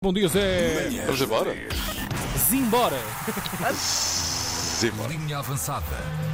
[0.00, 0.90] Bom dia, Zé.
[1.06, 1.52] Vamos embora?
[2.48, 2.96] Zimbora.
[4.78, 5.08] Zimbora.
[5.08, 5.84] Linha avançada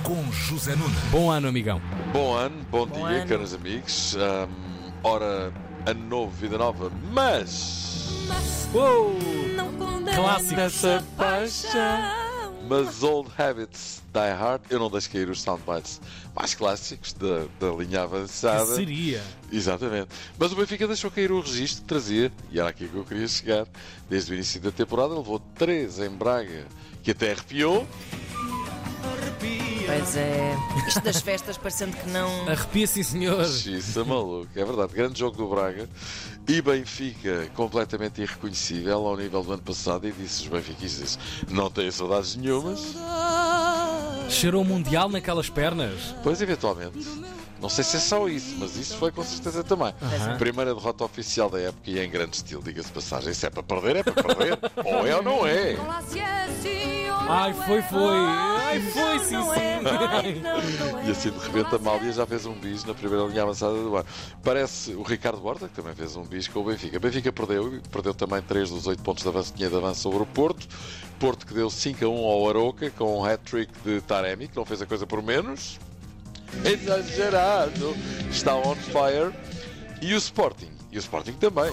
[0.03, 0.99] com José Nunes.
[1.11, 1.81] Bom ano, amigão.
[2.13, 3.27] Bom ano, bom, dia, ano.
[3.27, 4.19] caros amigos.
[4.19, 4.51] Ahm,
[5.03, 5.51] ora,
[5.87, 8.19] ano novo, vida nova, mas.
[8.75, 9.19] Uou.
[9.57, 10.61] Não condena Clássico.
[10.61, 12.24] essa paixão.
[12.69, 16.01] Mas Old Habits Die Hard, eu não deixo cair os soundbites
[16.35, 18.75] mais clássicos da, da linha Que avançada.
[18.75, 19.23] seria?
[19.53, 20.09] Exatamente.
[20.39, 23.29] Mas o Benfica deixou cair o registro que trazia, e era aqui que eu queria
[23.29, 23.67] chegar,
[24.09, 26.67] desde o início da temporada, levou três em Braga,
[27.03, 27.87] que até arrepiou.
[29.97, 30.57] Pois é.
[30.89, 32.49] Isto das festas parecendo que não.
[32.49, 33.41] Arrepia, sim, senhor.
[33.43, 34.93] Isso é maluco, é verdade.
[34.93, 35.89] Grande jogo do Braga
[36.49, 40.09] e Benfica completamente irreconhecível ao nível do ano passado.
[40.09, 41.17] E disse os benfiquistas:
[41.49, 42.97] não têm saudades nenhumas.
[44.29, 46.15] Cheirou o Mundial naquelas pernas.
[46.25, 46.99] Pois, eventualmente.
[47.61, 49.95] Não sei se é só isso, mas isso foi com certeza também.
[50.03, 50.37] Aham.
[50.39, 53.33] Primeira derrota oficial da época e em grande estilo, diga-se passagem.
[53.33, 54.59] Se é para perder, é para perder.
[54.85, 55.77] ou é ou não é.
[57.27, 58.17] Ai, foi, foi.
[58.17, 60.41] Ai, foi, sim, é, sim.
[60.41, 61.07] não, não é.
[61.07, 63.97] E assim de repente a Mália já fez um bis na primeira linha avançada do
[63.97, 64.07] ano.
[64.43, 66.97] Parece o Ricardo Borda, que também fez um bis com o Benfica.
[66.97, 70.23] O Benfica perdeu, perdeu também 3 dos 8 pontos de avanço, tinha de avanço sobre
[70.23, 70.67] o Porto.
[71.19, 74.65] Porto que deu 5 a 1 ao Aroca com um hat-trick de Taremi, que não
[74.65, 75.79] fez a coisa por menos.
[76.65, 77.97] Exagerado!
[78.31, 79.33] Está on fire.
[80.03, 80.71] E o Sporting?
[80.93, 81.73] E o Sporting também.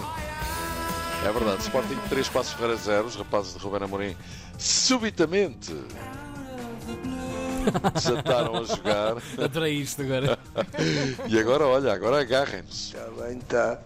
[1.24, 4.16] É verdade, Sporting 3 passos Ferreira 0, os rapazes de Ruben Amorim
[4.58, 5.72] subitamente
[7.94, 9.16] desataram a jogar.
[9.42, 10.36] Adorei isto agora.
[11.28, 12.92] E agora, olha, agora agarrem-nos.
[12.94, 13.78] Está bem, está.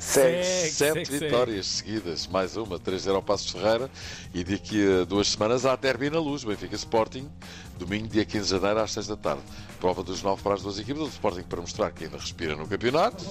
[0.00, 0.70] Segue, Segue.
[0.72, 3.90] Sete segue, vitórias seguidas, mais uma, 3-0 ao Passos Ferreira.
[4.32, 7.28] E daqui a duas semanas há derby na luz, Benfica Sporting,
[7.78, 9.42] domingo, dia 15 de janeiro, às 6 da tarde.
[9.78, 12.66] Prova dos 9 para as duas equipas, o Sporting para mostrar que ainda respira no
[12.66, 13.24] campeonato.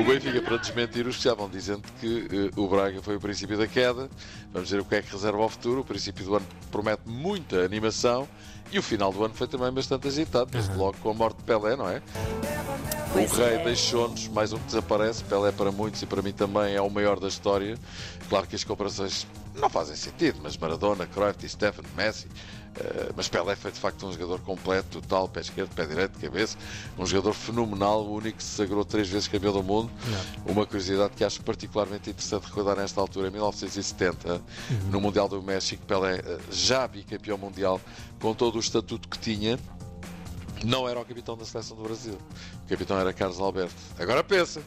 [0.00, 3.56] O Benfica para desmentir os que estavam dizendo que eh, o Braga foi o princípio
[3.56, 4.10] da queda.
[4.52, 5.82] Vamos ver o que é que reserva ao futuro.
[5.82, 8.28] O princípio do ano promete muita animação.
[8.72, 11.44] E o final do ano foi também bastante agitado, desde logo com a morte de
[11.44, 12.00] Pelé, não é?
[13.12, 13.64] Pois o rei é.
[13.64, 15.22] deixou-nos, mais um que desaparece.
[15.24, 17.76] Pelé, para muitos e para mim também, é o maior da história.
[18.28, 22.26] Claro que as comparações não fazem sentido, mas Maradona, Cruyff, Stefan, Messi.
[22.74, 26.56] eh, mas Pelé foi de facto um jogador completo, total, pé esquerdo, pé direito, cabeça.
[26.98, 29.90] Um jogador fenomenal, o único que se sagrou três vezes campeão do mundo.
[30.46, 34.40] Uma curiosidade que acho particularmente interessante recordar nesta altura, em 1970,
[34.90, 37.78] no Mundial do México, Pelé, eh, já bicampeão mundial,
[38.18, 39.58] com todo o estatuto que tinha,
[40.64, 42.18] não era o capitão da seleção do Brasil.
[42.66, 43.74] O capitão era Carlos Alberto.
[43.98, 44.62] Agora pensa.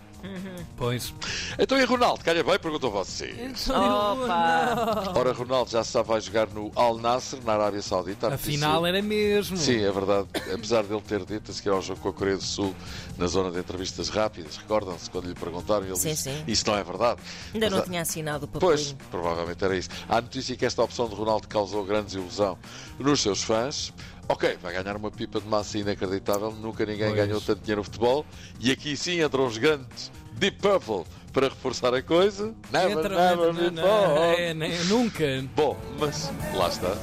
[0.75, 1.13] Pois.
[1.59, 2.23] Então e Ronaldo?
[2.23, 3.35] Calha bem, perguntou você.
[3.69, 5.13] Opa!
[5.16, 8.29] Ora, Ronaldo já sabe, vai jogar no Al Nasser, na Arábia Saudita.
[8.29, 9.55] A Afinal era mesmo.
[9.55, 10.28] Sim, é verdade.
[10.53, 12.75] Apesar dele ter dito a seguir ao jogo com a Coreia do Sul,
[13.17, 16.44] na zona de entrevistas rápidas, recordam-se quando lhe perguntaram, ele Sim, disse: sim.
[16.47, 17.22] Isso não é verdade.
[17.53, 18.97] Ainda Mas não há- tinha assinado o Pois, papelinho.
[19.11, 19.89] provavelmente era isso.
[20.09, 22.57] Há notícia que esta opção de Ronaldo causou grande ilusão
[22.97, 23.94] nos seus fãs.
[24.27, 26.51] Ok, vai ganhar uma pipa de massa inacreditável.
[26.51, 27.15] Nunca ninguém Pois.
[27.15, 28.25] ganhou tanto dinheiro no futebol.
[28.59, 32.53] E aqui sim entram os grandes Deep Purple para reforçar a coisa.
[32.71, 34.41] Never, Entra, never entra, before.
[34.41, 35.25] é, nem- nunca.
[35.55, 36.95] Bom, mas lá está.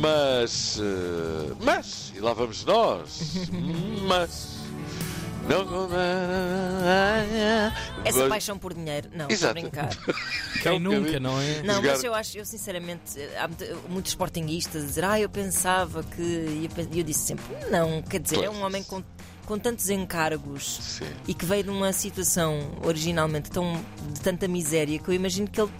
[0.00, 0.78] Mas.
[0.80, 2.12] eh, mas.
[2.16, 3.48] E lá vamos nós.
[4.08, 4.55] mas.
[5.48, 5.88] Não.
[8.04, 9.08] Essa paixão por dinheiro.
[9.14, 9.90] Não, estou a brincar.
[10.62, 11.62] Quem um nunca, não é?
[11.62, 13.02] Não, Jogar- mas eu acho, eu sinceramente,
[13.38, 16.22] há muito- muitos sportinguistas a dizer, ah, eu pensava que.
[16.22, 18.56] E eu, pen- e eu disse sempre, não, quer dizer, é Pois.
[18.58, 19.02] um homem com,
[19.44, 21.06] com tantos encargos Sim.
[21.26, 23.80] e que veio de uma situação originalmente tão,
[24.12, 25.70] de tanta miséria que eu imagino que ele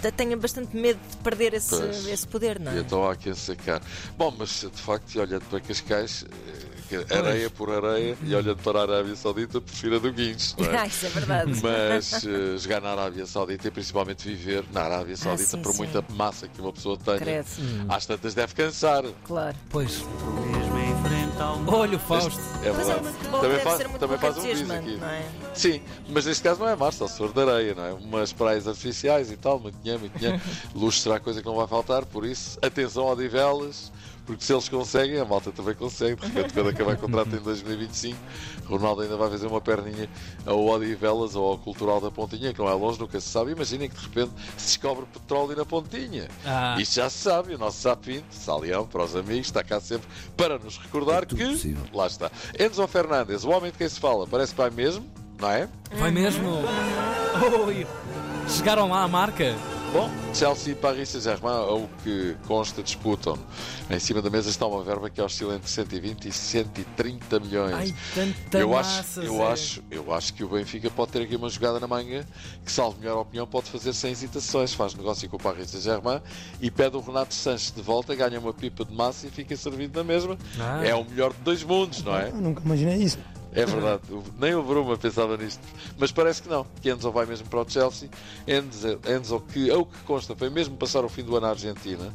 [0.00, 2.06] te- tenha bastante medo de perder esse, Pois.
[2.06, 2.80] esse poder, não E é?
[2.80, 3.80] então há quem sacar.
[4.16, 6.73] Bom, mas de facto, e olhando para Cascais, eh, que
[7.10, 10.84] areia por areia, e olhando para a Arábia Saudita, prefiro a do Guincho, não Ah,
[10.84, 10.86] é?
[10.88, 11.52] isso é verdade.
[11.62, 15.78] Mas eh, jogar na Arábia Saudita e principalmente viver na Arábia Saudita, sim, por sim.
[15.78, 17.46] muita massa que uma pessoa tenha, Credo.
[17.88, 19.04] às tantas deve cansar.
[19.24, 19.56] Claro.
[19.70, 20.02] Pois.
[21.66, 22.40] Olha o Fausto.
[22.62, 23.08] É Mas é verdade.
[23.08, 24.96] um que também faz, também faz um bis aqui.
[24.96, 25.22] não é?
[25.54, 27.92] Sim, mas neste caso não é mar, só se for de areia, não é?
[27.92, 30.40] Umas praias artificiais e tal, muito dinheiro, muito dinheiro.
[30.74, 33.92] Luxo será coisa que não vai faltar, por isso, atenção ao Divelas,
[34.26, 36.16] porque se eles conseguem, a malta também consegue.
[36.16, 38.18] De repente, quando acabar o contrato em 2025,
[38.66, 40.08] Ronaldo ainda vai fazer uma perninha
[40.46, 43.52] ao Odivelas ou ao Cultural da Pontinha, que não é longe, nunca se sabe.
[43.52, 46.28] Imaginem que de repente se descobre petróleo na Pontinha.
[46.44, 46.76] Ah.
[46.78, 50.58] Isto já se sabe, o nosso Sapinto, Salião, para os amigos, está cá sempre para
[50.58, 51.74] nos recordar que.
[51.92, 52.30] Lá está.
[52.58, 55.04] Enzo Fernandes, o homem de quem se fala, parece que vai mesmo,
[55.38, 55.68] não é?
[55.92, 56.48] Vai mesmo.
[57.66, 57.86] Oi.
[58.48, 59.54] Chegaram lá à marca.
[59.94, 63.38] Bom, Chelsea e Paris Saint-Germain, ao que consta, disputam.
[63.88, 67.72] Em cima da mesa está uma verba que oscila entre 120 e 130 milhões.
[67.72, 71.36] Ai, tanta eu massa, acho, eu acho, eu acho que o Benfica pode ter aqui
[71.36, 72.26] uma jogada na manga
[72.64, 74.74] que, salvo melhor opinião, pode fazer sem hesitações.
[74.74, 76.20] Faz negócio com o Paris Saint-Germain
[76.60, 79.96] e pede o Renato Sanches de volta, ganha uma pipa de massa e fica servido
[79.96, 80.36] na mesma.
[80.58, 80.84] Ah.
[80.84, 82.30] É o melhor de dois mundos, não é?
[82.30, 83.18] Eu nunca imaginei isso.
[83.54, 84.02] É verdade,
[84.38, 85.62] nem o Bruma pensava nisto,
[85.96, 88.08] mas parece que não, que Enzo vai mesmo para o Chelsea.
[88.48, 92.12] Enzo, Enzo que, ao que consta, foi mesmo passar o fim do ano à Argentina.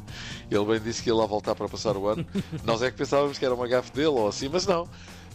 [0.50, 2.26] Ele bem disse que ia lá voltar para passar o ano.
[2.62, 4.86] Nós é que pensávamos que era uma gafe dele ou assim, mas não.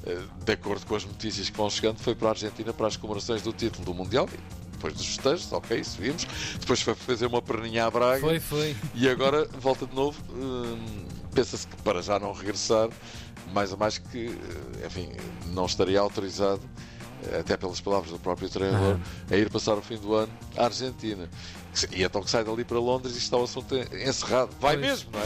[0.06, 2.96] Eh, De acordo com as notícias que vão chegando, foi para a Argentina para as
[2.96, 4.30] comemorações do título do Mundial.
[4.74, 6.28] Depois dos festejos, ok, isso vimos.
[6.60, 8.20] Depois foi fazer uma perninha à Braga.
[8.20, 8.76] Foi, foi.
[8.94, 10.22] E agora volta de novo.
[10.32, 11.06] hum,
[11.36, 12.88] Pensa-se que para já não regressar,
[13.54, 15.12] mais a mais que, eh, enfim,
[15.48, 16.62] não estaria autorizado,
[17.30, 18.98] eh, até pelas palavras do próprio treinador,
[19.30, 21.30] a ir passar o fim do ano à Argentina.
[21.92, 24.52] E então que sai dali para Londres e está o assunto encerrado.
[24.62, 25.26] Vai mesmo, não é?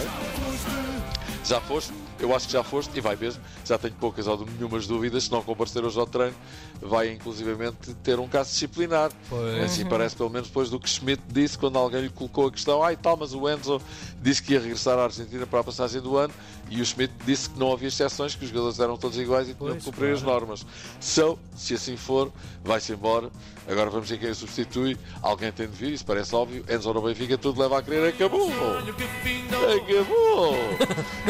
[1.45, 1.93] Já foste?
[2.19, 3.41] Eu acho que já foste e vai mesmo.
[3.63, 5.23] Já tenho poucas ou nenhumas dúvidas.
[5.23, 6.35] Se não comparecer hoje ao treino,
[6.81, 9.09] vai inclusivamente ter um caso disciplinar.
[9.29, 9.63] Pois.
[9.63, 12.83] Assim parece, pelo menos depois do que Schmidt disse quando alguém lhe colocou a questão:
[12.83, 13.81] ai tal, mas o Enzo
[14.21, 16.33] disse que ia regressar à Argentina para a passagem do ano
[16.69, 19.53] e o Schmidt disse que não havia exceções, que os jogadores eram todos iguais e
[19.53, 20.65] tinham que cumprir as normas.
[20.99, 22.31] So, se assim for,
[22.63, 23.29] vai-se embora.
[23.67, 24.97] Agora vamos ver quem o substitui.
[25.21, 26.63] Alguém tem de vir, isso parece óbvio.
[26.69, 28.49] Enzo no Benfica, tudo leva a crer, acabou!
[28.49, 28.79] Acabou!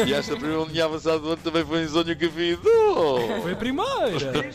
[0.10, 3.40] E esta primeira linha avançada do ano também foi em Zonho que vidou!
[3.42, 4.52] Foi a primeira.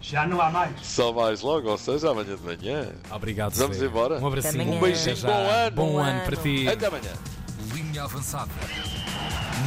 [0.00, 0.72] Já não há mais.
[0.82, 2.88] Só mais logo, ou seja, amanhã de manhã.
[3.12, 3.86] Obrigado, Vamos Zé.
[3.86, 4.18] embora?
[4.18, 4.62] Um abracinho.
[4.62, 4.76] Amanhã.
[4.76, 5.76] Um beijinho, bom ano.
[5.76, 6.20] Bom ano.
[6.24, 6.68] para ti.
[6.68, 7.12] Até amanhã.
[7.72, 8.50] Linha avançada.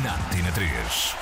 [0.03, 1.15] Na Tina 3.